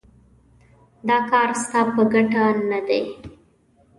دا 1.07 1.17
کار 1.29 1.49
ستا 1.61 1.81
په 1.93 2.01
ګټه 2.13 2.43
نه 2.69 2.79
دی. 2.87 3.01